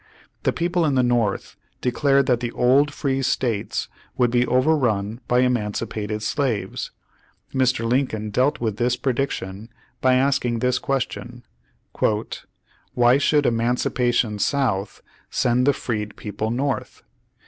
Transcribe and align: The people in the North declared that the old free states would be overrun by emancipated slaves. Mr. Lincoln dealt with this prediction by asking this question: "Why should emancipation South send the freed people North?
The 0.41 0.51
people 0.51 0.83
in 0.83 0.95
the 0.95 1.03
North 1.03 1.57
declared 1.79 2.25
that 2.25 2.39
the 2.39 2.51
old 2.53 2.91
free 2.91 3.21
states 3.21 3.87
would 4.17 4.31
be 4.31 4.47
overrun 4.47 5.21
by 5.27 5.41
emancipated 5.41 6.23
slaves. 6.23 6.89
Mr. 7.53 7.85
Lincoln 7.87 8.31
dealt 8.31 8.59
with 8.59 8.77
this 8.77 8.95
prediction 8.95 9.69
by 10.01 10.15
asking 10.15 10.57
this 10.57 10.79
question: 10.79 11.43
"Why 12.95 13.19
should 13.19 13.45
emancipation 13.45 14.39
South 14.39 15.03
send 15.29 15.67
the 15.67 15.71
freed 15.73 16.15
people 16.15 16.49
North? 16.49 17.03